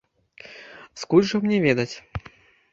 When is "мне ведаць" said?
1.45-1.89